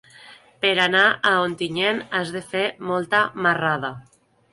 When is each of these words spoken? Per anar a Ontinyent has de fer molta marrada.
Per 0.63 0.69
anar 0.85 1.03
a 1.31 1.33
Ontinyent 1.41 1.99
has 2.19 2.31
de 2.37 2.41
fer 2.55 2.63
molta 2.93 3.21
marrada. 3.49 3.93